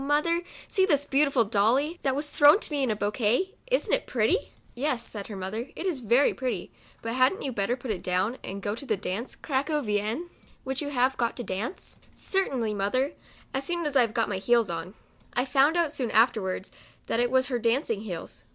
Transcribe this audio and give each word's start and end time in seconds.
mother, 0.03 0.41
see 0.67 0.83
this 0.83 1.05
beautiful 1.05 1.45
Dolly, 1.45 1.99
that 2.01 2.15
was 2.15 2.31
thrown 2.31 2.59
to 2.61 2.71
me 2.71 2.81
in 2.81 2.89
a 2.89 2.95
bouquet; 2.95 3.53
isn't 3.69 3.93
it 3.93 4.07
pretty 4.07 4.35
1 4.35 4.45
""Yes," 4.73 5.05
said 5.07 5.27
her 5.27 5.35
mother," 5.35 5.69
it 5.75 5.85
is 5.85 5.99
very 5.99 6.33
pretty, 6.33 6.71
but 7.03 7.13
hadn't 7.13 7.43
you 7.43 7.51
better 7.51 7.75
put 7.77 7.91
it 7.91 8.01
down, 8.01 8.39
and 8.43 8.63
go 8.63 8.71
and 8.71 8.99
dance 8.99 9.33
the" 9.35 9.47
Craccovienne," 9.47 10.27
which 10.63 10.81
you 10.81 10.89
have 10.89 11.17
got 11.17 11.37
to 11.37 11.43
dance?"" 11.43 11.97
Certainly, 12.31 12.73
mother, 12.73 13.13
as 13.53 13.63
soon 13.63 13.85
as 13.85 13.95
I 13.95 14.01
have 14.01 14.15
got 14.15 14.27
my 14.27 14.39
heels 14.39 14.71
on." 14.71 14.95
I 15.35 15.45
found 15.45 15.77
out 15.77 15.91
soon 15.91 16.09
afterwards 16.09 16.71
that 17.05 17.19
it 17.19 17.29
was 17.29 17.49
her 17.49 17.59
dancing 17.59 18.01
heels. 18.01 18.41